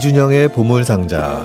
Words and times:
이준영의 0.00 0.48
보물상자 0.52 1.44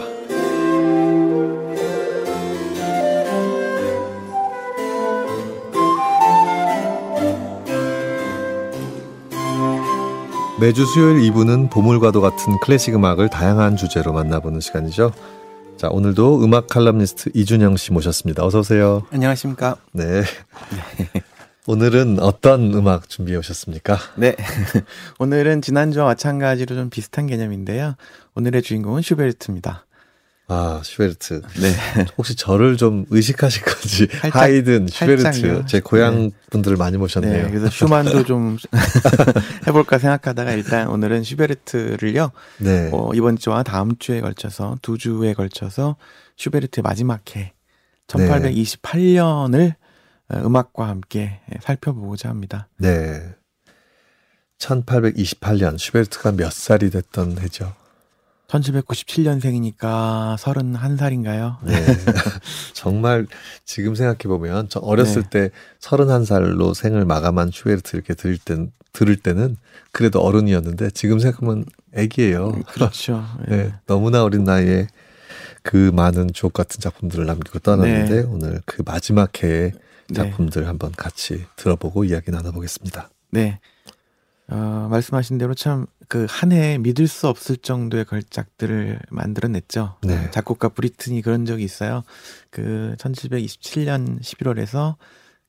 매주 10.61 10.85
수요일 10.85 11.19
2부는 11.19 11.69
보물과도 11.69 12.21
같은 12.21 12.57
클래식 12.61 12.95
음악을 12.95 13.27
다양한 13.27 13.75
주제로 13.75 14.13
만나보는 14.13 14.61
시간이죠. 14.61 15.11
자, 15.75 15.89
오늘도 15.89 16.41
음악 16.41 16.67
칼럼니스트 16.67 17.31
이준영 17.33 17.75
씨 17.75 17.91
모셨습니다. 17.91 18.45
어서 18.45 18.59
오세요. 18.59 19.03
안녕하십니까? 19.11 19.75
네. 19.91 20.23
오늘은 21.67 22.19
어떤 22.19 22.73
음악 22.75 23.09
준비해 23.09 23.37
오셨습니까? 23.37 23.97
네. 24.17 24.35
오늘은 25.17 25.63
지난주와 25.63 26.05
마찬가지로 26.05 26.75
좀 26.75 26.89
비슷한 26.91 27.25
개념인데요. 27.25 27.95
오늘의 28.35 28.61
주인공은 28.61 29.01
슈베르트입니다. 29.01 29.85
아, 30.47 30.79
슈베르트. 30.83 31.41
네. 31.59 32.05
혹시 32.19 32.35
저를 32.35 32.77
좀 32.77 33.05
의식하신 33.09 33.63
건지 33.63 34.07
살짝, 34.11 34.43
하이든, 34.43 34.87
슈베르트. 34.89 35.65
제 35.65 35.79
고향 35.79 36.25
네. 36.25 36.31
분들을 36.51 36.77
많이 36.77 36.97
모셨네요. 36.97 37.45
네. 37.45 37.49
그래서 37.49 37.67
슈만도 37.67 38.25
좀 38.25 38.57
해볼까 39.65 39.97
생각하다가 39.97 40.51
일단 40.51 40.87
오늘은 40.87 41.23
슈베르트를요. 41.23 42.31
네. 42.59 42.91
어, 42.93 43.09
이번 43.15 43.39
주와 43.39 43.63
다음 43.63 43.97
주에 43.97 44.21
걸쳐서 44.21 44.77
두 44.83 44.99
주에 44.99 45.33
걸쳐서 45.33 45.95
슈베르트의 46.37 46.83
마지막 46.83 47.35
해 47.35 47.53
1828년을 48.07 49.73
음악과 50.33 50.87
함께 50.87 51.39
살펴보고자 51.61 52.29
합니다. 52.29 52.67
네. 52.77 53.35
1828년 54.57 55.77
슈베르트가 55.77 56.31
몇 56.31 56.51
살이 56.51 56.89
됐던 56.89 57.39
해죠? 57.39 57.73
1797년생이니까 58.47 60.37
31살인가요? 60.37 61.57
네. 61.63 61.73
정말 62.73 63.27
지금 63.65 63.95
생각해 63.95 64.19
보면 64.27 64.69
저 64.69 64.79
어렸을 64.79 65.23
네. 65.23 65.29
때 65.29 65.51
31살로 65.79 66.73
생을 66.73 67.05
마감한 67.05 67.51
슈베르트 67.51 67.95
이렇게 67.95 68.13
들을 68.13 68.37
땐 68.37 68.71
들을 68.93 69.15
때는 69.17 69.57
그래도 69.91 70.21
어른이었는데 70.21 70.91
지금 70.91 71.19
생각하면 71.19 71.65
애기예요. 71.93 72.53
그렇죠. 72.67 73.25
네. 73.47 73.73
너무나 73.87 74.23
어린 74.23 74.45
나이에 74.45 74.87
그 75.63 75.91
많은 75.93 76.31
주옥 76.33 76.53
같은 76.53 76.79
작품들을 76.79 77.25
남기고 77.25 77.59
떠났는데 77.59 78.21
네. 78.21 78.27
오늘 78.29 78.61
그 78.65 78.83
마지막 78.85 79.31
네. 79.33 79.71
작품들 80.13 80.67
한번 80.67 80.91
같이 80.91 81.45
들어보고 81.55 82.03
이야기 82.03 82.31
나눠보겠습니다. 82.31 83.09
네. 83.31 83.59
어, 84.47 84.87
말씀하신 84.91 85.37
대로 85.37 85.53
참 85.53 85.87
그 86.07 86.25
한 86.29 86.51
해에 86.51 86.77
믿을 86.77 87.07
수 87.07 87.27
없을 87.27 87.57
정도의 87.57 88.05
걸작들을 88.05 88.99
만들어냈죠. 89.09 89.97
네. 90.03 90.29
작곡가 90.31 90.69
브리튼이 90.69 91.21
그런 91.21 91.45
적이 91.45 91.63
있어요. 91.63 92.03
그 92.49 92.95
1727년 92.99 94.21
11월에서 94.21 94.95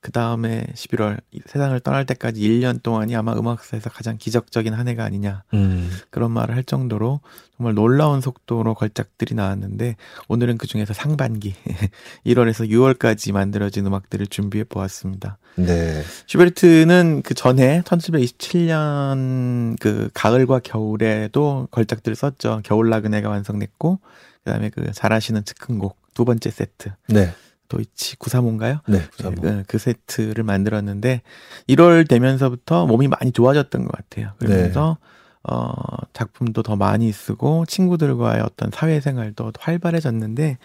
그 0.06 0.12
다음에 0.12 0.64
11월 0.72 1.18
세상을 1.46 1.80
떠날 1.80 2.06
때까지 2.06 2.40
1년 2.40 2.80
동안이 2.80 3.16
아마 3.16 3.32
음악사에서 3.32 3.90
가장 3.90 4.16
기적적인 4.18 4.72
한 4.72 4.86
해가 4.86 5.02
아니냐 5.02 5.42
음. 5.52 5.90
그런 6.10 6.30
말을 6.30 6.54
할 6.54 6.62
정도로 6.62 7.18
정말 7.56 7.74
놀라운 7.74 8.20
속도로 8.20 8.74
걸작들이 8.74 9.34
나왔는데 9.34 9.96
오늘은 10.28 10.58
그 10.58 10.68
중에서 10.68 10.94
상반기 10.94 11.56
1월에서 12.24 12.70
6월까지 12.70 13.32
만들어진 13.32 13.84
음악들을 13.84 14.28
준비해 14.28 14.62
보았습니다. 14.62 15.38
네. 15.56 16.04
슈베르트는 16.28 17.22
그 17.22 17.34
전에 17.34 17.82
1727년 17.82 19.76
그 19.80 20.08
가을과 20.14 20.60
겨울에도 20.60 21.66
걸작들을 21.72 22.14
썼죠. 22.14 22.60
겨울 22.62 22.90
나그네가 22.90 23.28
완성됐고 23.28 23.98
그다음에 24.44 24.70
그 24.70 24.92
잘하시는 24.92 25.44
즉흥곡 25.44 25.96
두 26.14 26.24
번째 26.24 26.48
세트 26.48 26.92
네. 27.08 27.34
도이치 27.68 28.16
935인가요? 28.16 28.80
네. 28.86 28.98
네, 28.98 29.34
그, 29.40 29.64
그 29.66 29.78
세트를 29.78 30.44
만들었는데 30.44 31.22
1월 31.68 32.08
되면서부터 32.08 32.86
몸이 32.86 33.08
많이 33.08 33.32
좋아졌던 33.32 33.84
것 33.84 33.92
같아요. 33.92 34.32
그러면서 34.38 34.98
어 35.42 35.72
작품도 36.12 36.62
더 36.62 36.76
많이 36.76 37.12
쓰고 37.12 37.66
친구들과의 37.66 38.42
어떤 38.42 38.70
사회생활도 38.72 39.52
더 39.52 39.60
활발해졌는데 39.60 40.58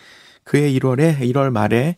그해 0.44 0.72
1월에 0.73 1.19
1월 1.19 1.51
말에 1.51 1.97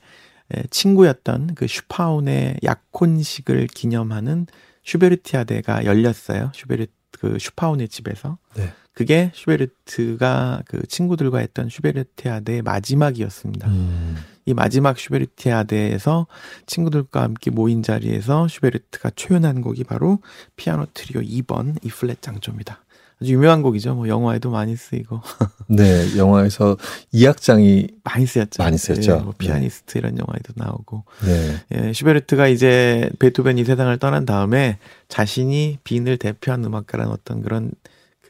에, 0.54 0.64
친구였던 0.70 1.56
그 1.56 1.68
슈파운의 1.68 2.58
약혼식을 2.64 3.68
기념하는 3.68 4.48
슈베르티아데가 4.84 5.86
열렸어요. 5.86 6.52
슈베르트 6.54 6.92
그 7.20 7.38
슈파운의 7.40 7.88
집에서. 7.88 8.38
네. 8.56 8.74
그게 8.94 9.32
슈베르트가 9.34 10.64
그 10.68 10.86
친구들과 10.88 11.40
했던 11.40 11.70
슈베르티아데의 11.70 12.62
마지막이었습니다. 12.62 13.68
음. 13.68 14.18
이 14.46 14.54
마지막 14.54 15.00
슈베르티아데에서 15.00 16.28
친구들과 16.66 17.24
함께 17.24 17.50
모인 17.50 17.82
자리에서 17.82 18.48
슈베르트가 18.48 19.12
초연한 19.16 19.62
곡이 19.62 19.84
바로 19.86 20.20
피아노 20.56 20.86
트리오 20.94 21.22
2번 21.22 21.84
E 21.84 21.90
플랫 21.90 22.22
장조입니다. 22.22 22.84
아주 23.22 23.34
유명한 23.34 23.62
곡이죠. 23.62 23.96
뭐 23.96 24.08
영화에도 24.08 24.52
많이 24.52 24.76
쓰이고 24.76 25.22
네. 25.70 26.18
영화에서 26.18 26.78
이 27.12 27.26
악장이 27.26 27.88
많이 28.04 28.26
쓰였죠. 28.26 28.62
많이 28.62 28.78
쓰였죠. 28.78 29.12
예, 29.12 29.24
뭐 29.24 29.34
피아니스트 29.38 29.98
이런 29.98 30.18
영화에도 30.18 30.54
나오고 30.56 31.06
네. 31.26 31.56
예, 31.74 31.94
슈베르트가 31.94 32.48
이제 32.48 33.10
베토벤이 33.20 33.62
이 33.62 33.64
세상을 33.64 33.98
떠난 33.98 34.26
다음에 34.26 34.78
자신이 35.08 35.80
빈을 35.84 36.18
대표한 36.18 36.66
음악가라는 36.66 37.12
어떤 37.12 37.42
그런 37.42 37.72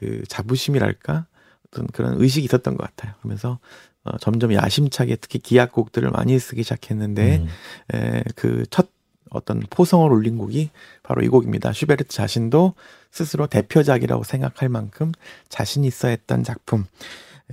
그 0.04 0.24
자부심이랄까 0.28 1.26
어떤 1.68 1.88
그런 1.88 2.20
의식이 2.22 2.46
있었던 2.46 2.76
것 2.76 2.84
같아요. 2.84 3.14
그러면서 3.20 3.60
어, 4.04 4.18
점점 4.18 4.54
야심차게 4.54 5.18
특히 5.18 5.40
기악곡들을 5.40 6.10
많이 6.12 6.38
쓰기 6.38 6.64
시작했는데 6.64 7.38
음. 7.38 7.48
에, 7.94 8.24
그첫 8.36 8.90
어떤 9.30 9.62
포성을 9.70 10.12
올린 10.12 10.38
곡이 10.38 10.70
바로 11.02 11.24
이 11.24 11.28
곡입니다. 11.28 11.74
슈베르트 11.74 12.10
자신도 12.10 12.74
스스로 13.12 13.48
대표작이라고 13.48 14.24
생각할 14.24 14.70
만큼 14.70 15.12
자신 15.50 15.86
있어 15.86 16.10
했던 16.10 16.44
작품. 16.44 16.86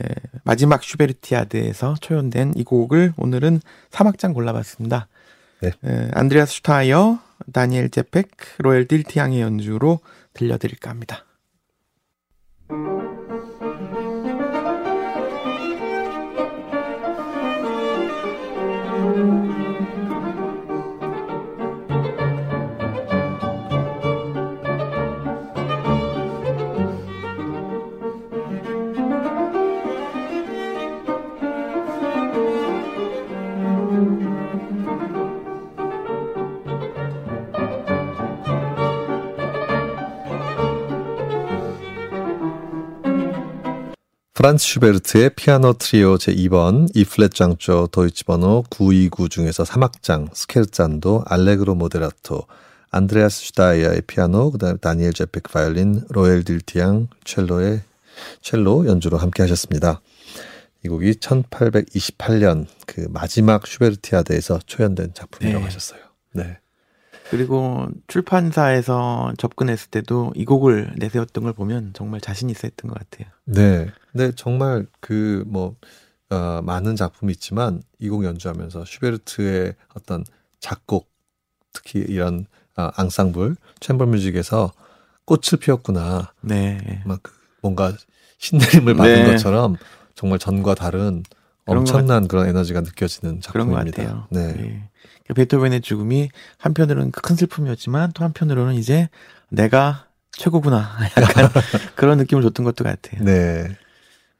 에, 0.03 0.09
마지막 0.45 0.83
슈베르티아드에서 0.83 1.95
초연된 2.01 2.55
이 2.57 2.65
곡을 2.65 3.15
오늘은 3.17 3.61
3악장 3.91 4.35
골라봤습니다. 4.35 5.07
네. 5.61 5.73
에, 5.85 6.11
안드레아스 6.13 6.55
슈타이어, 6.55 7.21
다니엘 7.53 7.91
제펙, 7.91 8.29
로엘 8.59 8.89
딜티앙의 8.89 9.41
연주로 9.41 10.01
들려드릴까 10.35 10.91
합니다. 10.91 11.25
Thank 12.71 12.87
you. 12.87 13.00
프란츠 44.41 44.65
슈베르트의 44.65 45.31
피아노 45.37 45.75
트리오 45.75 46.15
제2번 46.15 46.89
E 46.97 47.05
플랫 47.05 47.35
장조 47.35 47.89
도이치 47.89 48.25
번호 48.25 48.65
929 48.71 49.29
중에서 49.29 49.65
3악장 49.65 50.35
스케르찬도 50.35 51.25
알레그로 51.27 51.75
모데라토 51.75 52.47
안드레아스 52.91 53.39
슈타이어의 53.39 54.01
피아노 54.07 54.51
그다음에 54.51 54.79
다니엘 54.79 55.13
제펙 55.13 55.43
바이올린 55.43 56.05
로엘 56.09 56.45
딜티앙 56.45 57.09
첼로의 57.23 57.83
첼로 58.41 58.87
연주로 58.87 59.19
함께 59.19 59.43
하셨습니다. 59.43 60.01
이 60.87 60.89
곡이 60.89 61.17
1828년 61.17 62.65
그 62.87 63.09
마지막 63.11 63.67
슈베르티아데에서 63.67 64.61
초연된 64.65 65.13
작품이라고 65.13 65.59
네. 65.59 65.65
하셨어요. 65.67 66.01
네. 66.33 66.61
그리고 67.31 67.89
출판사에서 68.09 69.33
접근했을 69.39 69.91
때도 69.91 70.33
이 70.35 70.45
곡을 70.45 70.95
내세웠던 70.97 71.45
걸 71.45 71.53
보면 71.53 71.93
정말 71.95 72.21
자신 72.21 72.51
있어 72.51 72.61
했던 72.65 72.91
것 72.91 72.99
같아요. 72.99 73.33
네. 73.45 73.89
근데 74.13 74.33
정말 74.35 74.87
그 75.01 75.45
뭐 75.47 75.77
어, 76.31 76.61
많은 76.63 76.95
작품이 76.97 77.33
있지만 77.33 77.83
이 77.99 78.09
곡 78.09 78.25
연주하면서 78.25 78.85
슈베르트의 78.85 79.75
어떤 79.95 80.25
작곡 80.61 81.11
특히 81.73 82.01
이런 82.01 82.47
아, 82.77 82.91
앙상블 82.97 83.57
챔버 83.81 84.07
뮤직에서 84.07 84.73
꽃을 85.25 85.59
피웠구나. 85.61 86.33
네. 86.41 87.03
막그 87.05 87.33
뭔가 87.63 87.93
신내림을 88.39 88.95
받은 88.95 89.25
네. 89.25 89.31
것처럼 89.33 89.77
정말 90.15 90.39
전과 90.39 90.75
다른 90.75 91.23
엄청난 91.67 92.29
그런 92.29 92.49
에너지가 92.49 92.81
느껴지는 92.81 93.41
작품입니다. 93.41 94.03
같아요. 94.03 94.27
네. 94.31 94.55
예. 94.59 94.83
그 95.27 95.35
베토벤의 95.35 95.81
죽음이 95.81 96.31
한편으로는 96.59 97.13
큰 97.13 97.37
슬픔이었지만 97.37 98.13
또 98.13 98.25
한편으로는 98.25 98.75
이제 98.75 99.09
내가 99.49 100.07
최고구나. 100.33 100.91
약간 101.21 101.51
그런 101.95 102.19
느낌을 102.19 102.43
줬던 102.43 102.65
것도 102.65 102.85
같아요. 102.85 103.23
네. 103.25 103.77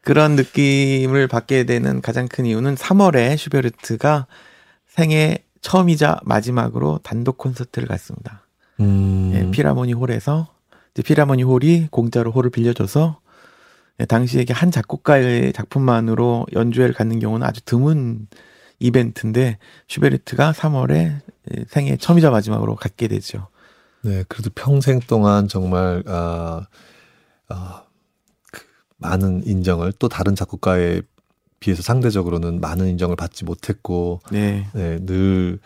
그런 0.03 0.35
느낌을 0.35 1.29
받게 1.29 1.65
되는 1.65 2.01
가장 2.01 2.27
큰 2.27 2.47
이유는 2.47 2.75
3월에 2.75 3.37
슈베르트가 3.37 4.27
생애 4.87 5.45
처음이자 5.61 6.21
마지막으로 6.25 7.01
단독 7.03 7.39
콘서트를 7.39 7.87
갔습니다. 7.87 8.47
음. 8.81 9.31
예, 9.35 9.51
피라모니 9.51 9.93
홀에서 9.93 10.49
피라모니 11.05 11.43
홀이 11.43 11.89
공짜로 11.91 12.33
홀을 12.33 12.51
빌려줘서 12.51 13.21
예, 13.21 13.30
당시에 14.07 14.45
한 14.51 14.71
작곡가의 14.71 15.53
작품만으로 15.53 16.47
연주회를 16.53 16.95
갖는 16.95 17.19
경우는 17.19 17.47
아주 17.47 17.61
드문 17.65 18.29
이벤트인데 18.79 19.59
슈베르트가 19.89 20.53
3월에 20.53 21.21
생애 21.69 21.97
처음이자 21.97 22.31
마지막으로 22.31 22.77
갖게 22.77 23.09
되죠. 23.09 23.49
네, 24.03 24.25
그래도 24.29 24.51
평생 24.55 25.01
동안 25.01 25.49
정말 25.49 26.03
아, 26.07 26.67
아, 27.49 27.85
그 28.51 28.63
많은 28.97 29.47
인정을 29.47 29.93
또 29.99 30.09
다른 30.09 30.35
작곡가에 30.35 31.03
비해서 31.59 31.83
상대적으로는 31.83 32.61
많은 32.61 32.89
인정을 32.89 33.17
받지 33.17 33.45
못했고, 33.45 34.21
네, 34.33 34.67
네 34.73 34.99
늘 35.01 35.59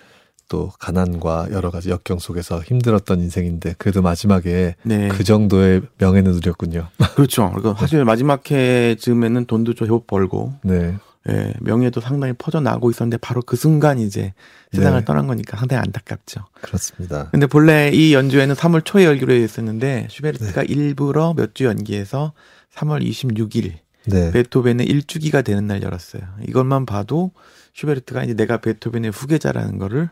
또 0.48 0.70
가난과 0.78 1.48
여러 1.52 1.70
가지 1.70 1.90
역경 1.90 2.18
속에서 2.18 2.60
힘들었던 2.60 3.20
인생인데 3.20 3.74
그래도 3.78 4.02
마지막에 4.02 4.74
네. 4.82 5.08
그 5.08 5.24
정도의 5.24 5.82
명예는 5.98 6.32
누렸군요. 6.32 6.88
그렇죠. 7.16 7.50
그러니까 7.54 7.80
사실 7.80 8.04
마지막 8.04 8.50
해쯤에는 8.50 9.46
돈도 9.46 9.74
좀 9.74 10.00
벌고, 10.06 10.54
네. 10.62 10.96
예, 11.30 11.54
명예도 11.60 12.02
상당히 12.02 12.34
퍼져나고 12.34 12.90
있었는데 12.90 13.16
바로 13.16 13.40
그 13.40 13.56
순간 13.56 13.98
이제 13.98 14.34
세상을 14.72 14.98
네. 14.98 15.04
떠난 15.06 15.26
거니까 15.26 15.56
상당히 15.56 15.80
안타깝죠. 15.80 16.42
그렇습니다. 16.60 17.28
근데 17.30 17.46
본래 17.46 17.90
이 17.94 18.12
연주회는 18.12 18.54
3월 18.54 18.84
초에 18.84 19.06
열기로 19.06 19.32
했었는데 19.32 20.08
슈베르트가 20.10 20.62
네. 20.64 20.66
일부러 20.68 21.32
몇 21.34 21.54
주 21.54 21.64
연기해서 21.64 22.34
3월 22.74 23.02
26일 23.02 23.72
네. 24.06 24.32
베토벤의 24.32 24.86
일주기가 24.86 25.40
되는 25.40 25.66
날 25.66 25.82
열었어요. 25.82 26.22
이것만 26.46 26.84
봐도 26.84 27.30
슈베르트가 27.72 28.24
이제 28.24 28.34
내가 28.34 28.58
베토벤의 28.58 29.10
후계자라는 29.12 29.78
거를 29.78 30.02
어, 30.04 30.08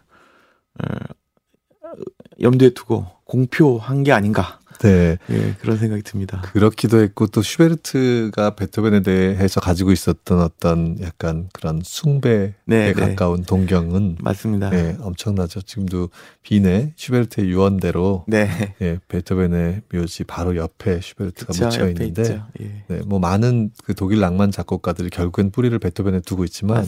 염두에 2.40 2.70
두고 2.70 3.06
공표한 3.24 4.02
게 4.02 4.12
아닌가. 4.12 4.58
네. 4.80 5.16
예, 5.30 5.54
그런 5.60 5.76
생각이 5.76 6.02
듭니다. 6.02 6.40
그렇기도 6.52 7.00
했고 7.00 7.28
또 7.28 7.40
슈베르트가 7.40 8.56
베토벤에 8.56 9.02
대해서 9.02 9.60
가지고 9.60 9.92
있었던 9.92 10.40
어떤 10.40 11.00
약간 11.00 11.48
그런 11.52 11.82
숭배에 11.84 12.54
네, 12.64 12.86
네. 12.86 12.92
가까운 12.92 13.40
네. 13.40 13.46
동경은 13.46 14.18
맞습니다. 14.20 14.74
예, 14.74 14.96
엄청나죠. 15.00 15.62
지금도 15.62 16.08
빈에 16.42 16.94
슈베르트의 16.96 17.48
유언대로 17.48 18.24
네. 18.26 18.74
예, 18.80 18.98
베토벤의 19.06 19.82
묘지 19.92 20.24
바로 20.24 20.56
옆에 20.56 21.00
슈베르트가 21.00 21.52
그쵸, 21.52 21.66
묻혀 21.66 21.88
있는데 21.90 22.42
예. 22.60 22.84
네, 22.88 23.00
뭐 23.06 23.20
많은 23.20 23.70
그 23.84 23.94
독일 23.94 24.18
낭만 24.18 24.50
작곡가들이 24.50 25.10
결국엔 25.10 25.52
뿌리를 25.52 25.78
베토벤에 25.78 26.20
두고 26.20 26.44
있지만 26.44 26.84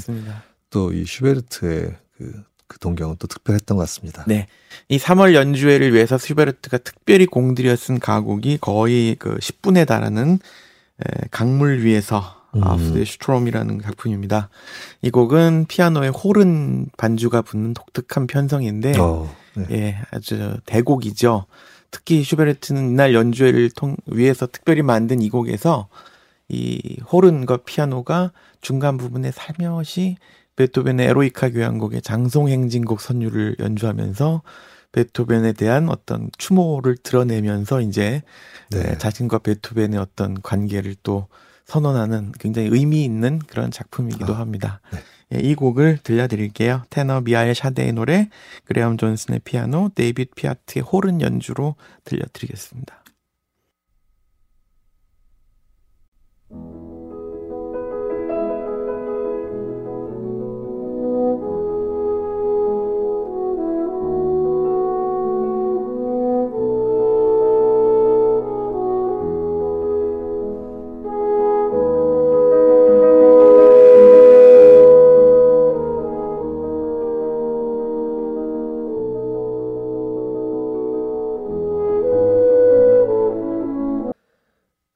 또이 0.71 1.05
슈베르트의 1.07 1.95
그 2.17 2.43
그 2.67 2.79
동경은 2.79 3.17
또 3.19 3.27
특별했던 3.27 3.77
것 3.77 3.83
같습니다. 3.83 4.25
네. 4.27 4.47
이 4.89 4.99
3월 4.99 5.35
연주회를 5.35 5.93
위해서 5.93 6.19
슈베르트가 6.19 6.79
특별히 6.79 7.27
공들여 7.27 7.77
쓴 7.77 7.99
가곡이 7.99 8.59
거의 8.61 9.17
그 9.19 9.37
10분에 9.37 9.87
달하는 9.87 10.39
에, 11.01 11.29
강물 11.31 11.85
위에서 11.85 12.43
음. 12.55 12.63
Auf 12.62 12.84
dem 12.84 13.05
Strom이라는 13.05 13.83
작품입니다. 13.83 14.49
이 15.03 15.11
곡은 15.11 15.67
피아노에 15.69 16.09
호른 16.09 16.87
반주가 16.97 17.43
붙는 17.43 17.75
독특한 17.75 18.27
편성인데 18.27 18.99
어, 18.99 19.35
네. 19.55 19.67
예, 19.71 19.99
아주 20.11 20.57
대곡이죠. 20.67 21.47
특히 21.91 22.25
슈베르트는 22.25 22.91
이날 22.91 23.15
연주회를 23.15 23.71
통 23.71 23.97
위해서 24.07 24.47
특별히 24.47 24.83
만든 24.83 25.23
이 25.23 25.29
곡에서 25.31 25.89
이 26.49 26.99
호른과 27.13 27.59
피아노가 27.59 28.33
중간 28.61 28.97
부분에 28.97 29.31
살며시 29.31 30.17
베토벤의 30.56 31.06
에로이카 31.09 31.51
교향곡의 31.51 32.03
장송행진곡 32.03 33.01
선율을 33.01 33.56
연주하면서 33.59 34.43
베토벤에 34.93 35.53
대한 35.55 35.89
어떤 35.89 36.31
추모를 36.39 36.97
드러내면서 36.97 37.81
이제 37.81 38.23
네. 38.71 38.97
자신과 38.97 39.39
베토벤의 39.39 39.99
어떤 39.99 40.41
관계를 40.41 40.95
또 41.03 41.27
선언하는 41.67 42.33
굉장히 42.39 42.69
의미 42.71 43.05
있는 43.05 43.41
그런 43.41 43.71
작품이기도 43.71 44.35
아, 44.35 44.39
합니다. 44.39 44.81
네. 44.93 44.99
예, 45.35 45.39
이 45.41 45.55
곡을 45.55 45.99
들려드릴게요. 46.03 46.83
테너 46.91 47.23
미하엘 47.23 47.55
샤데의 47.55 47.93
노래, 47.93 48.29
그레엄 48.65 48.97
존슨의 48.97 49.41
피아노, 49.45 49.91
데이빗 49.95 50.35
피아트의 50.35 50.83
호른 50.83 51.21
연주로 51.21 51.75
들려드리겠습니다. 52.05 53.04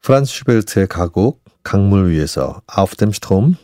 프란츠 0.08 0.32
슈베르트의 0.32 0.86
가곡 0.86 1.44
강물 1.62 2.10
위에서 2.10 2.62
Auf 2.66 2.89
dem 2.89 3.12
Strom 3.12 3.56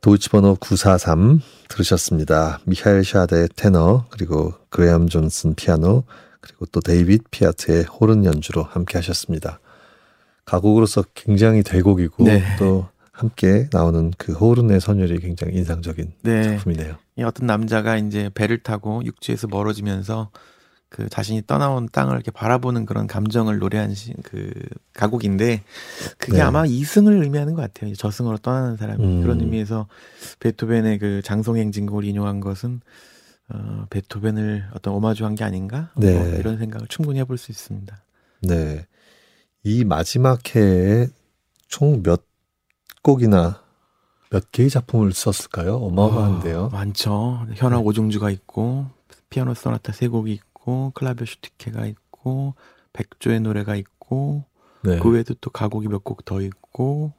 도이치 0.00 0.30
번호 0.30 0.54
943 0.54 1.42
들으셨습니다. 1.68 2.60
미하엘 2.64 3.04
샤데의 3.04 3.50
테너 3.54 4.06
그리고 4.08 4.54
그레엄 4.70 5.10
존슨 5.10 5.54
피아노 5.54 6.04
그리고 6.40 6.64
또 6.72 6.80
데이빗 6.80 7.30
피아트의 7.30 7.84
호른 7.84 8.24
연주로 8.24 8.62
함께 8.62 8.96
하셨습니다. 8.96 9.60
가곡으로서 10.46 11.04
굉장히 11.12 11.62
대곡이고 11.62 12.24
네. 12.24 12.42
또 12.58 12.88
함께 13.12 13.68
나오는 13.70 14.10
그 14.16 14.32
호른의 14.32 14.80
선율이 14.80 15.18
굉장히 15.18 15.54
인상적인 15.56 16.12
네. 16.22 16.56
작품이네요. 16.56 16.96
어떤 17.24 17.46
남자가 17.46 17.98
이제 17.98 18.30
배를 18.32 18.62
타고 18.62 19.04
육지에서 19.04 19.48
멀어지면서 19.48 20.30
그 20.94 21.08
자신이 21.08 21.42
떠나온 21.44 21.88
땅을 21.90 22.14
이렇게 22.14 22.30
바라보는 22.30 22.86
그런 22.86 23.08
감정을 23.08 23.58
노래한 23.58 23.96
시, 23.96 24.14
그 24.22 24.52
가곡인데 24.92 25.64
그게 26.18 26.34
네. 26.34 26.40
아마 26.40 26.64
이승을 26.66 27.20
의미하는 27.24 27.54
것 27.54 27.62
같아요. 27.62 27.92
저승으로 27.96 28.38
떠나는 28.38 28.76
사람이 28.76 29.04
음. 29.04 29.22
그런 29.22 29.40
의미에서 29.40 29.88
베토벤의 30.38 31.00
그 31.00 31.20
장송행 31.24 31.72
진곡을 31.72 32.04
인용한 32.04 32.38
것은 32.38 32.80
어, 33.48 33.86
베토벤을 33.90 34.68
어떤 34.74 34.94
오마주한 34.94 35.34
게 35.34 35.42
아닌가 35.42 35.90
네. 35.96 36.16
뭐 36.16 36.28
이런 36.38 36.58
생각을 36.58 36.86
충분히 36.86 37.18
해볼 37.18 37.38
수 37.38 37.50
있습니다. 37.50 38.00
네, 38.42 38.86
이 39.64 39.84
마지막 39.84 40.54
해에 40.54 41.08
총 41.66 42.04
몇 42.04 42.22
곡이나 43.02 43.64
몇 44.30 44.52
개의 44.52 44.70
작품을 44.70 45.12
썼을까요? 45.12 45.74
어마어마한데요. 45.74 46.60
어, 46.66 46.68
많죠. 46.68 47.46
현악 47.56 47.80
네. 47.80 47.84
오중주가 47.84 48.30
있고 48.30 48.86
피아노 49.28 49.54
소나타 49.54 49.92
세 49.92 50.06
곡이 50.06 50.32
있고. 50.32 50.53
있고 50.64 50.90
클라베 50.94 51.24
슈티케가 51.26 51.86
있고 51.86 52.54
백조의 52.92 53.40
노래가 53.40 53.76
있고 53.76 54.44
네. 54.82 54.98
그 54.98 55.10
외에도 55.10 55.34
또 55.40 55.50
가곡이 55.50 55.88
몇 55.88 56.02
곡 56.04 56.24
더 56.24 56.40
있고 56.40 57.12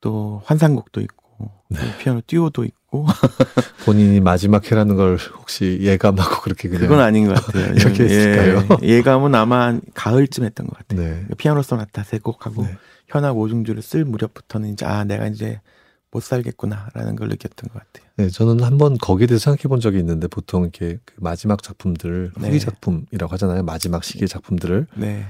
또 0.00 0.42
환상곡도 0.44 1.00
있고 1.00 1.50
네. 1.68 1.78
피아노 1.98 2.20
듀오도 2.26 2.64
있고 2.64 3.06
본인이 3.84 4.20
마지막 4.20 4.70
해라는 4.70 4.94
걸 4.96 5.16
혹시 5.38 5.78
예감하고 5.80 6.42
그렇게 6.42 6.68
그냥 6.68 6.82
그건 6.88 7.00
아닌 7.00 7.26
것 7.26 7.34
같아요. 7.34 7.72
이렇게 7.74 8.04
예, 8.04 8.08
했을까요? 8.08 8.78
예, 8.82 9.02
감은 9.02 9.34
아마 9.34 9.78
가을쯤 9.94 10.44
했던 10.44 10.66
것 10.66 10.78
같아요. 10.78 11.00
네. 11.00 11.26
피아노 11.36 11.62
소나타 11.62 12.04
세 12.04 12.18
곡하고 12.18 12.62
네. 12.62 12.76
현악 13.08 13.36
오중주를 13.38 13.82
쓸 13.82 14.04
무렵부터는 14.04 14.70
이제 14.70 14.86
아 14.86 15.04
내가 15.04 15.26
이제 15.26 15.60
못 16.10 16.22
살겠구나라는 16.22 17.16
걸 17.16 17.28
느꼈던 17.28 17.70
것 17.72 17.74
같아요. 17.74 18.10
네, 18.16 18.28
저는 18.28 18.62
한번 18.62 18.96
거기에 18.96 19.26
대해서 19.26 19.44
생각해 19.50 19.68
본 19.68 19.80
적이 19.80 19.98
있는데 19.98 20.28
보통 20.28 20.62
이렇게 20.62 20.98
그 21.04 21.14
마지막 21.18 21.62
작품들 21.62 22.32
네. 22.38 22.48
후기 22.48 22.60
작품이라고 22.60 23.32
하잖아요. 23.32 23.62
마지막 23.64 24.04
시기의 24.04 24.28
작품들을. 24.28 24.86
네. 24.96 25.26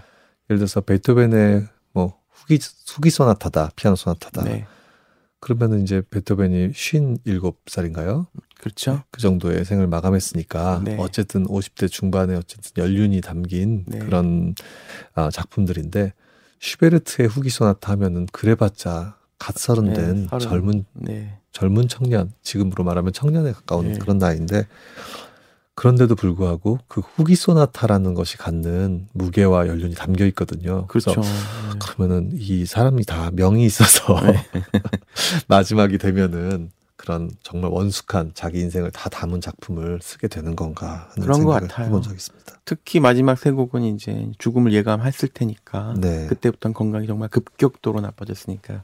예를 0.48 0.58
들어서 0.58 0.80
베토벤의 0.80 1.66
뭐 1.92 2.18
후기 2.30 2.58
후기 2.88 3.10
소나타다, 3.10 3.70
피아노 3.74 3.96
소나타다. 3.96 4.44
네. 4.44 4.66
그러면은 5.40 5.82
이제 5.82 6.02
베토벤이 6.10 6.70
57살인가요? 6.70 8.26
그렇죠. 8.58 9.02
그 9.10 9.20
정도의 9.20 9.64
생을 9.64 9.86
마감했으니까 9.86 10.82
네. 10.84 10.96
어쨌든 10.98 11.46
50대 11.46 11.90
중반에 11.90 12.34
어쨌든 12.34 12.82
연륜이 12.82 13.20
담긴 13.20 13.84
네. 13.86 13.98
그런 13.98 14.54
아, 15.14 15.30
작품들인데 15.30 16.14
슈베르트의 16.60 17.28
후기 17.28 17.50
소나타 17.50 17.92
하면은 17.92 18.26
그래봤자 18.32 19.18
갓 19.38 19.56
서른 19.58 19.92
된 19.92 20.28
네, 20.30 20.38
젊은 20.38 20.84
네. 20.94 21.38
젊은 21.52 21.88
청년 21.88 22.32
지금으로 22.42 22.84
말하면 22.84 23.12
청년에 23.12 23.52
가까운 23.52 23.92
네. 23.92 23.98
그런 23.98 24.18
나이인데 24.18 24.66
그런데도 25.74 26.14
불구하고 26.14 26.78
그 26.88 27.02
후기 27.02 27.36
소나타라는 27.36 28.14
것이 28.14 28.38
갖는 28.38 29.08
무게와 29.12 29.68
연륜이 29.68 29.94
담겨 29.94 30.24
있거든요. 30.26 30.86
그렇죠. 30.86 31.20
네. 31.20 31.28
그러면은 31.78 32.30
이 32.32 32.64
사람이 32.64 33.04
다 33.04 33.30
명이 33.32 33.64
있어서 33.66 34.18
네. 34.22 34.42
마지막이 35.48 35.98
되면은 35.98 36.70
그런 37.06 37.30
정말 37.44 37.70
원숙한 37.70 38.32
자기 38.34 38.58
인생을 38.58 38.90
다 38.90 39.08
담은 39.08 39.40
작품을 39.40 40.00
쓰게 40.02 40.26
되는 40.26 40.56
건가 40.56 41.08
하는 41.10 41.22
그런 41.24 41.44
것 41.44 41.52
같아요. 41.52 41.86
해본 41.86 42.02
적 42.02 42.12
있습니다. 42.12 42.52
특히 42.64 42.98
마지막 42.98 43.38
세 43.38 43.52
곡은 43.52 43.84
이제 43.84 44.28
죽음을 44.38 44.72
예감했을 44.72 45.28
테니까 45.28 45.94
네. 45.98 46.26
그때부터 46.26 46.72
건강이 46.72 47.06
정말 47.06 47.28
급격도로 47.28 48.00
나빠졌으니까 48.00 48.82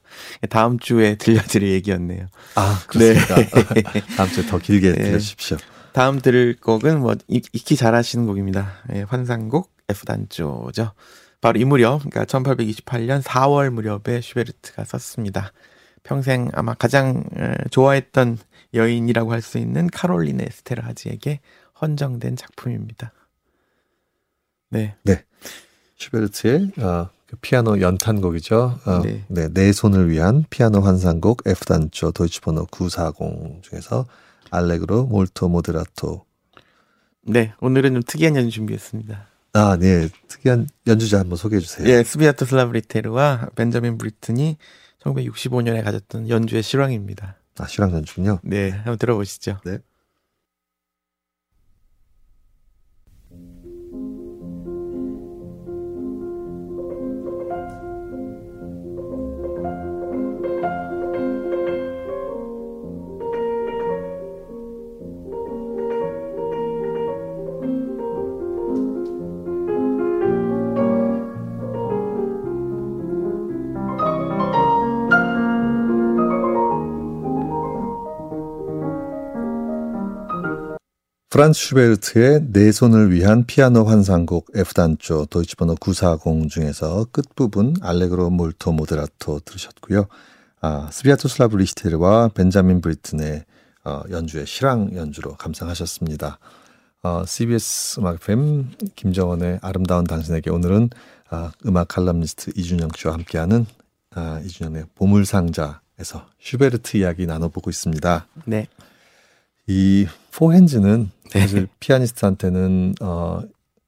다음 0.51 0.79
주에 0.79 1.17
들려드릴 1.17 1.73
얘기였네요. 1.73 2.29
아 2.55 2.81
그렇습니까? 2.87 3.75
네. 3.75 3.83
다음 4.17 4.31
주에 4.31 4.47
더 4.47 4.59
길게 4.59 4.93
네. 4.93 5.03
들려주십시오. 5.03 5.57
다음 5.93 6.21
들을 6.21 6.57
곡은 6.61 7.01
뭐 7.01 7.17
익히 7.27 7.75
잘 7.75 7.97
아시는 7.97 8.27
곡입니다. 8.27 8.73
예, 8.95 9.03
환상곡 9.03 9.69
F 9.89 10.05
단조죠. 10.05 10.93
바로 11.41 11.59
이 11.59 11.65
무렵, 11.65 12.09
그러니까 12.09 12.25
1828년 12.25 13.21
4월 13.21 13.71
무렵에 13.71 14.21
슈베르트가 14.21 14.85
썼습니다. 14.85 15.53
평생 16.03 16.49
아마 16.53 16.75
가장 16.75 17.25
좋아했던 17.71 18.39
여인이라고 18.75 19.33
할 19.33 19.43
수 19.43 19.59
있는 19.59 19.87
카롤리네 19.89 20.45
에스테르하지에게 20.45 21.41
헌정된 21.81 22.37
작품입니다. 22.37 23.13
네. 24.71 24.95
네. 25.05 25.23
슈베르트의 25.97 26.73
어, 26.79 27.11
그 27.27 27.37
피아노 27.41 27.81
연탄곡이죠. 27.81 28.79
어, 28.85 29.03
네. 29.03 29.25
네. 29.29 29.49
네 29.53 29.73
손을 29.73 30.09
위한 30.11 30.45
피아노 30.51 30.81
환상곡 30.81 31.43
F 31.47 31.65
단조 31.65 32.13
도이치번호 32.13 32.67
940 32.67 33.63
중에서 33.63 34.07
알레그로 34.51 35.05
몰토 35.07 35.49
모데라토. 35.49 36.25
네, 37.25 37.53
오늘은 37.61 37.93
좀 37.95 38.03
특이한 38.07 38.37
연주 38.37 38.51
준비했습니다. 38.51 39.27
아, 39.55 39.77
네. 39.79 40.09
특이한 40.29 40.67
연주자 40.87 41.21
한번 41.21 41.37
소개해 41.37 41.61
주세요. 41.61 41.87
예, 41.89 42.03
스비아토슬라프 42.03 42.45
리흐테르와 42.47 43.51
벤자민 43.55 43.99
브리튼이 43.99 44.57
1965년에 45.03 45.83
가졌던 45.85 46.29
연주의 46.29 46.63
실황입니다. 46.63 47.37
아, 47.59 47.67
실황 47.67 47.93
연주군요. 47.93 48.41
네, 48.43 48.71
한번 48.71 48.99
들어보시죠. 48.99 49.61
네. 49.65 49.79
프란츠 81.43 81.59
슈베르트의 81.59 82.41
네 82.53 82.71
손을 82.71 83.11
위한 83.11 83.45
피아노 83.45 83.83
환상곡 83.83 84.53
F단조 84.55 85.27
도이치번호 85.27 85.75
940 85.75 86.49
중에서 86.49 87.05
끝부분 87.11 87.75
알레그로 87.83 88.31
몰토 88.31 88.71
모데라토 88.71 89.41
들으셨고요. 89.41 90.07
아, 90.61 90.89
스비아토슬라프 90.93 91.27
리흐테르와 91.27 92.29
벤자민 92.29 92.81
브리튼의 92.81 93.45
어, 93.83 94.03
연주의 94.11 94.47
실황 94.47 94.95
연주로 94.95 95.35
감상하셨습니다. 95.35 96.39
어, 97.03 97.25
CBS 97.27 97.99
음악 97.99 98.23
FM 98.23 98.71
김정원의 98.95 99.59
아름다운 99.63 100.05
당신에게 100.05 100.49
오늘은 100.49 100.91
아, 101.29 101.51
음악 101.67 101.89
칼럼니스트 101.89 102.53
이준형 102.55 102.91
씨와 102.97 103.15
함께하는 103.15 103.67
아, 104.15 104.41
이준형의 104.45 104.85
보물상자에서 104.95 106.25
슈베르트 106.39 106.99
이야기 106.99 107.27
나눠보고 107.27 107.69
있습니다. 107.69 108.29
네. 108.45 108.69
이 109.73 110.07
포핸즈는 110.33 111.11
네. 111.31 111.41
사실 111.41 111.67
피아니스트한테는 111.81 112.97
어 113.01 113.41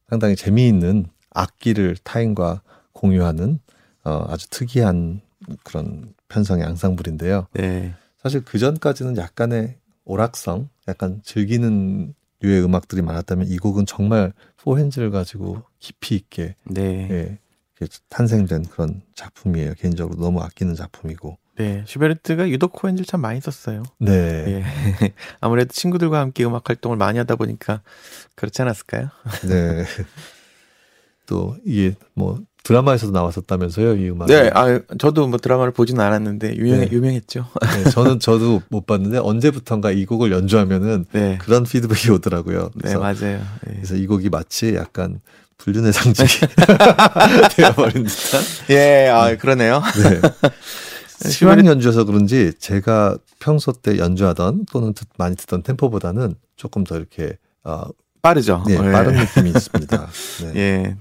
상당히 0.09 0.35
재미있는 0.35 1.07
악기를 1.31 1.97
타인과 2.03 2.62
공유하는 2.93 3.61
어 4.05 4.25
아주 4.29 4.49
특이한 4.49 5.21
그런 5.62 6.14
편성의 6.29 6.64
앙상블인데요. 6.64 7.49
네. 7.53 7.95
사실 8.17 8.43
그 8.43 8.59
전까지는 8.59 9.19
약간의 9.19 9.76
오락성, 10.07 10.71
약간 10.88 11.21
즐기는 11.23 12.14
류의 12.41 12.64
음악들이 12.64 13.03
많았다면 13.03 13.49
이 13.49 13.59
곡은 13.59 13.85
정말 13.85 14.33
포핸즈를 14.57 15.11
가지고 15.11 15.62
깊이 15.81 16.14
있게 16.14 16.57
네. 16.64 17.09
예, 17.11 17.87
탄생된 18.09 18.64
그런 18.67 19.03
작품이에요. 19.14 19.75
개인적으로 19.75 20.19
너무 20.19 20.41
아끼는 20.41 20.75
작품이고. 20.75 21.37
네, 21.56 21.84
슈베르트가 21.87 22.49
유독 22.50 22.73
코엔즈를 22.73 23.06
참 23.06 23.20
많이 23.20 23.40
썼어요. 23.40 23.84
네. 23.99 24.12
예. 24.12 25.12
아무래도 25.40 25.73
친구들과 25.73 26.18
함께 26.18 26.44
음악 26.44 26.68
활동을 26.68 26.96
많이 26.96 27.18
하다 27.18 27.37
보니까 27.37 27.80
그렇지 28.34 28.62
않았을까요? 28.62 29.08
네. 29.49 29.84
또 31.26 31.56
이게 31.64 31.94
뭐 32.14 32.40
드라마에서도 32.64 33.12
나왔었다면서요, 33.12 33.96
이 33.96 34.11
음악. 34.11 34.26
네, 34.26 34.50
아 34.54 34.80
저도 34.99 35.28
뭐 35.28 35.38
드라마를 35.38 35.73
보지는 35.73 36.02
않았는데 36.02 36.56
유명 36.56 36.80
네. 36.80 36.88
유명했죠. 36.90 37.46
네, 37.61 37.90
저는 37.90 38.20
저도 38.20 38.62
못 38.68 38.87
봤는데 38.87 39.18
언제부턴가 39.18 39.90
이 39.92 40.06
곡을 40.06 40.32
연주하면은 40.32 41.04
네. 41.12 41.38
그런 41.40 41.64
피드백이 41.64 42.11
오더라고요. 42.11 42.70
네, 42.76 42.96
맞아요. 42.96 43.42
네. 43.66 43.75
그래서 43.75 43.94
이 43.96 44.06
곡이 44.06 44.30
마치 44.30 44.75
약간 44.75 45.20
불륜의 45.58 45.92
상징이 45.92 46.28
되어버린 47.54 48.04
듯한. 48.04 48.42
예, 48.70 49.08
아 49.08 49.37
그러네요. 49.37 49.82
네. 50.02 50.20
시황 51.21 51.66
연주여서 51.66 52.04
그런지 52.04 52.52
제가 52.59 53.16
평소 53.38 53.73
때 53.73 53.99
연주하던 53.99 54.66
또는 54.71 54.94
듣, 54.94 55.09
많이 55.16 55.37
듣던 55.37 55.62
템포보다는 55.62 56.35
조금 56.56 56.85
더 56.85 56.97
이렇게 56.97 57.37
어, 57.62 57.85
빠르죠. 58.23 58.64
네, 58.66 58.80
네. 58.80 58.92
빠른 58.92 59.14
느낌이 59.14 59.50
있습니다. 59.50 60.09
네. 60.52 60.52
예. 60.56 60.97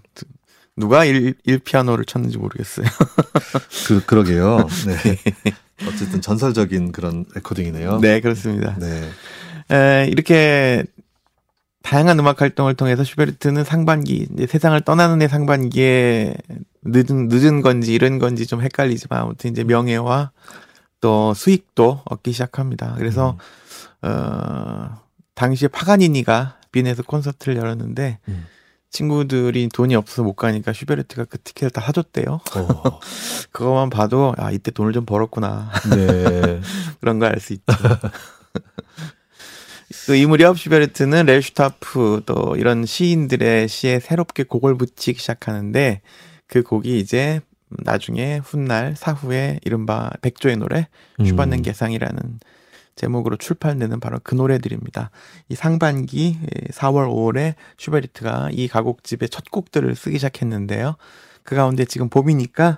누가 0.76 1.06
일, 1.06 1.36
일 1.44 1.60
피아노를 1.60 2.06
쳤는지 2.06 2.38
모르겠어요. 2.38 2.86
그, 3.88 4.06
그러게요. 4.06 4.68
네. 4.88 5.18
어쨌든 5.88 6.22
전설적인 6.22 6.92
그런 6.92 7.26
레코딩이네요. 7.36 8.00
네, 8.00 8.20
그렇습니다. 8.22 8.76
네. 8.80 9.10
에, 9.72 10.08
이렇게 10.08 10.84
다양한 11.84 12.18
음악 12.20 12.42
활동을 12.42 12.74
통해서 12.76 13.04
슈베르트는 13.04 13.64
상반기, 13.64 14.28
세상을 14.48 14.80
떠나는 14.82 15.22
해 15.22 15.28
상반기에 15.28 16.36
늦은, 16.86 17.28
늦은 17.30 17.62
건지 17.62 17.94
이런 17.94 18.20
건지 18.20 18.46
좀 18.48 18.62
헷갈리지만 18.62 19.22
아무튼 19.22 19.52
이제 19.52 19.64
명예와 19.64 20.32
또 21.02 21.34
수익도 21.34 22.02
얻기 22.06 22.32
시작합니다. 22.32 22.96
그래서, 22.98 23.38
음. 24.04 24.10
어, 24.10 25.02
당시에 25.36 25.68
파가니니가 25.68 26.58
빈에서 26.72 27.04
콘서트를 27.04 27.58
열었는데 27.58 28.20
음. 28.28 28.46
친구들이 28.90 29.70
돈이 29.74 29.96
없어서 29.96 30.24
못 30.24 30.34
가니까 30.34 30.72
슈베르트가 30.72 31.26
그 31.26 31.42
티켓을 31.42 31.72
다 31.72 31.82
사줬대요. 31.82 32.40
어. 32.56 33.00
그거만 33.52 33.90
봐도 33.90 34.34
아 34.38 34.52
이때 34.52 34.70
돈을 34.72 34.94
좀 34.94 35.06
벌었구나. 35.06 35.72
네. 35.96 36.62
그런 37.02 37.18
걸 37.20 37.32
알 37.34 37.40
수 37.40 37.54
있죠. 37.54 37.66
또이 40.08 40.26
무렵 40.26 40.58
슈베르트는 40.60 41.26
렐슈타프 41.26 42.24
또 42.26 42.56
이런 42.58 42.86
시인들의 42.86 43.68
시에 43.68 44.00
새롭게 44.00 44.44
곡을 44.44 44.78
붙이기 44.78 45.20
시작하는데 45.20 46.02
그 46.54 46.62
곡이 46.62 47.00
이제 47.00 47.42
나중에 47.70 48.38
훗날 48.38 48.96
사후에 48.96 49.60
이른바 49.66 50.12
백조의 50.22 50.58
노래 50.58 50.88
Schwanen 51.26 51.54
음. 51.54 51.62
gesang이라는 51.64 52.40
제목으로 52.96 53.38
출판되는 53.38 54.00
바로 54.00 54.20
그 54.22 54.36
노래들입니다. 54.36 55.10
이 55.50 55.56
상반기 55.56 56.38
4월 56.70 57.10
5월에 57.10 57.56
슈베르트가 57.80 58.50
이 58.52 58.68
가곡집의 58.68 59.30
첫 59.30 59.50
곡들을 59.50 59.96
쓰기 59.96 60.18
시작했는데요. 60.20 60.96
그 61.42 61.56
가운데 61.56 61.86
지금 61.86 62.08
봄이니까 62.10 62.78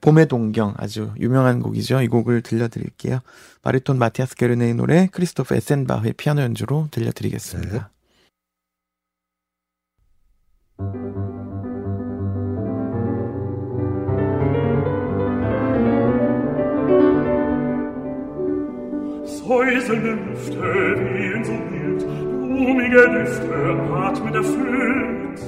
봄의 0.00 0.28
동경 0.28 0.72
아주 0.78 1.12
유명한 1.20 1.60
곡이죠. 1.60 2.00
이 2.00 2.08
곡을 2.08 2.40
들려드릴게요. 2.40 3.18
바리톤 3.60 3.98
마티아스 3.98 4.34
게르네의 4.36 4.76
노래 4.76 5.08
크리스토프 5.12 5.54
에센바흐의 5.54 6.14
피아노 6.14 6.40
연주로 6.40 6.88
들려드리겠습니다. 6.90 7.72
네. 7.74 7.93
Säuselnde 19.46 20.12
Lüfte 20.12 20.62
wehen 20.62 21.44
so 21.44 21.52
wild, 21.52 22.00
blumige 22.40 23.02
Düfte 23.14 23.54
atmen 23.92 24.34
erfüllt. 24.34 25.38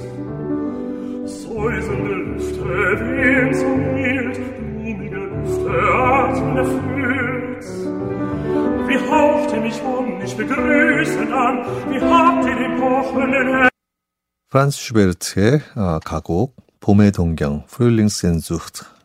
Säuselnde 1.25 2.13
Lüfte 2.27 2.65
wehen 3.01 3.53
so 3.55 3.65
mild, 3.95 4.35
blumiger 4.59 5.17
Düfte 5.17 5.71
atmend 5.93 6.57
erfüllt. 6.57 7.65
Wie 8.87 8.99
haucht 9.09 9.47
프란츠 14.49 14.77
슈베르트의 14.77 15.61
어, 15.75 15.99
가곡 16.05 16.55
봄의 16.79 17.11
동경 17.11 17.65
Frühlingssehnsucht 17.67 18.96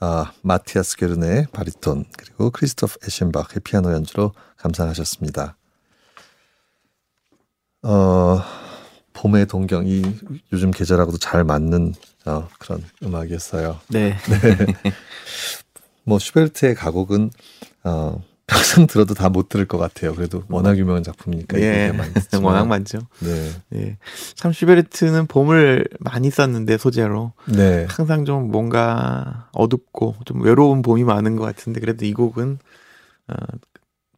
아, 0.00 0.32
마티아스 0.42 0.96
게르네의 0.96 1.46
바리톤 1.52 2.04
그리고 2.16 2.50
크리스토프 2.50 2.98
에셴바크의 3.04 3.60
피아노 3.64 3.92
연주로 3.92 4.32
감상하셨습니다. 4.56 5.56
어, 7.82 8.42
봄의 9.12 9.46
동경 9.46 9.86
이 9.86 10.02
요즘 10.52 10.70
계절하고도 10.70 11.18
잘 11.18 11.44
맞는 11.44 11.94
어, 12.26 12.48
그런 12.58 12.82
음악이었어요. 13.02 13.80
네. 13.88 14.16
네. 14.28 14.66
뭐 16.04 16.18
슈베르트의 16.18 16.74
가곡은 16.74 17.30
어, 17.84 18.22
평생 18.46 18.86
들어도 18.86 19.14
다 19.14 19.28
못 19.30 19.48
들을 19.48 19.66
것 19.66 19.78
같아요. 19.78 20.14
그래도 20.14 20.42
워낙 20.48 20.76
유명한 20.78 21.02
작품이니까 21.02 21.58
예, 21.60 21.92
워낙 22.42 22.66
많죠. 22.66 22.98
네. 23.20 23.50
예. 23.74 23.96
참 24.34 24.52
슈베르트는 24.52 25.26
봄을 25.26 25.86
많이 26.00 26.30
썼는데 26.30 26.76
소재로 26.78 27.32
네. 27.46 27.86
항상 27.88 28.24
좀 28.24 28.50
뭔가 28.50 29.48
어둡고 29.52 30.16
좀 30.26 30.42
외로운 30.42 30.82
봄이 30.82 31.04
많은 31.04 31.36
것 31.36 31.44
같은데 31.44 31.80
그래도 31.80 32.04
이 32.04 32.12
곡은 32.12 32.58
어, 33.28 33.34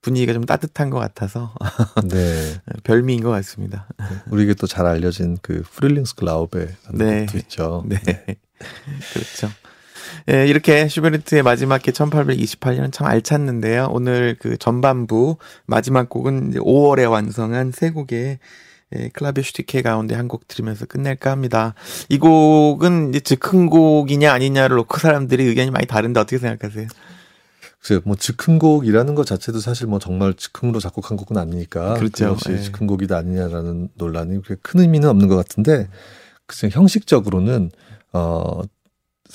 분위기가 0.03 0.33
좀 0.33 0.45
따뜻한 0.45 0.91
것 0.91 0.99
같아서 0.99 1.55
네. 2.09 2.61
별미인 2.85 3.23
것 3.23 3.31
같습니다. 3.31 3.87
네. 3.99 4.07
우리에게 4.31 4.55
또 4.55 4.67
잘 4.67 4.87
알려진 4.87 5.39
그 5.41 5.63
Frühlingsglaube 5.73 6.67
네. 6.95 7.27
것도 7.27 7.39
있죠. 7.39 7.85
네. 7.87 7.99
그렇죠. 9.13 9.51
예, 10.31 10.47
이렇게 10.47 10.89
슈베르트의 10.89 11.43
마지막 11.43 11.87
해 11.87 11.93
1828년 11.93 12.93
참 12.93 13.07
알찼는데요. 13.07 13.89
오늘 13.91 14.37
그 14.39 14.57
전반부 14.57 15.37
마지막 15.67 16.09
곡은 16.09 16.51
이제 16.51 16.59
5월에 16.59 17.11
완성한 17.11 17.73
세 17.73 17.91
곡의 17.91 18.39
예, 18.97 19.09
Klavierstücke 19.09 19.83
가운데 19.83 20.15
한 20.15 20.29
곡 20.29 20.47
들으면서 20.49 20.87
끝낼까 20.87 21.31
합니다. 21.31 21.75
이 22.09 22.19
곡은 22.19 23.11
이제 23.11 23.21
즉흥곡이냐 23.21 24.33
아니냐를 24.33 24.77
놓고 24.77 24.99
사람들이 24.99 25.45
의견이 25.45 25.71
많이 25.71 25.87
다른데 25.87 26.21
어떻게 26.21 26.39
생각하세요? 26.39 26.89
글쎄요, 27.81 28.01
뭐 28.05 28.17
즉흥곡이라는 28.17 29.15
것 29.15 29.27
자체도 29.27 29.61
사실 29.61 29.87
뭐 29.87 29.99
정말 30.01 30.35
즉흥으로 30.35 30.81
작곡한 30.81 31.17
곡은 31.17 31.37
아니니까 31.37 31.95
그렇죠. 31.95 32.35
그것이 32.35 32.53
예. 32.53 32.61
즉흥곡이다 32.63 33.17
아니냐라는 33.17 33.91
논란이 33.95 34.43
그렇게 34.43 34.61
큰 34.63 34.81
의미는 34.81 35.09
없는 35.09 35.29
것 35.29 35.37
같은데 35.37 35.89
글쎄 36.47 36.69
형식적으로는 36.73 37.71
어 38.13 38.63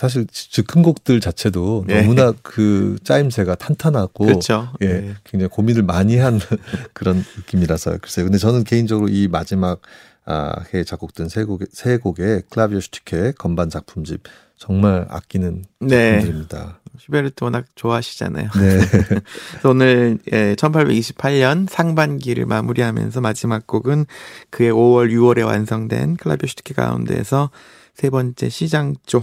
사실 0.02 0.26
즉흥 0.32 0.82
곡들 0.82 1.20
자체도 1.20 1.86
예. 1.90 2.02
너무나 2.02 2.34
그 2.42 2.96
짜임새가 3.04 3.54
탄탄하고 3.54 4.26
그렇죠. 4.26 4.70
예, 4.82 4.88
예. 4.88 5.16
굉장히 5.24 5.50
고민을 5.50 5.84
많이 5.84 6.18
한 6.18 6.40
그런 6.94 7.24
느낌이라서 7.38 8.00
글쎄요. 8.02 8.26
근데 8.26 8.40
저는 8.40 8.64
개인적으로 8.64 9.10
이 9.10 9.28
마지막 9.28 9.80
아, 10.26 10.54
해 10.74 10.84
작곡된 10.84 11.30
세 11.30 11.44
곡의 11.44 11.68
세 11.72 11.98
곡의 11.98 12.44
클라비오 12.50 12.80
슈티케 12.80 13.34
건반 13.38 13.70
작품집 13.70 14.24
정말 14.58 15.06
아끼는 15.08 15.66
네. 15.82 16.14
작품들입니다. 16.14 16.80
슈베르트 16.98 17.44
워낙 17.44 17.66
좋아하시잖아요. 17.76 18.50
네. 18.56 18.80
그래서 19.52 19.70
오늘 19.70 20.18
예, 20.32 20.56
1828년 20.56 21.70
상반기를 21.70 22.48
마무리하면서 22.48 23.22
마지막 23.22 23.68
곡은 23.68 24.08
그의 24.50 24.72
5월, 24.72 25.12
6월에 25.12 25.46
완성된 25.46 26.16
클라비오 26.16 26.48
슈티케 26.48 26.74
가운데에서 26.74 27.52
세 27.94 28.10
번째 28.10 28.50
시장조 28.50 29.22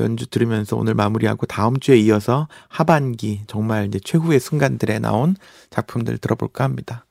연주 0.00 0.26
들으면서 0.26 0.76
오늘 0.76 0.94
마무리하고 0.94 1.46
다음 1.46 1.78
주에 1.78 1.96
이어서 1.98 2.48
하반기 2.68 3.42
정말 3.46 3.86
이제 3.86 3.98
최후의 4.02 4.40
순간들에 4.40 4.98
나온 4.98 5.36
작품들 5.70 6.18
들어볼까 6.18 6.64
합니다. 6.64 7.06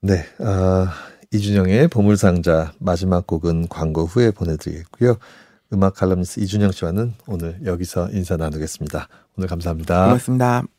네, 0.00 0.24
아, 0.40 0.92
이준영의 1.32 1.88
보물상자 1.88 2.72
마지막 2.78 3.26
곡은 3.26 3.68
광고 3.68 4.04
후에 4.04 4.30
보내드리겠고요. 4.30 5.16
음악 5.72 5.94
칼럼니스트 5.94 6.40
이준영 6.40 6.72
씨와는 6.72 7.14
오늘 7.26 7.58
여기서 7.64 8.10
인사 8.12 8.36
나누겠습니다. 8.36 9.08
오늘 9.36 9.48
감사합니다. 9.48 10.04
고맙습니다. 10.04 10.75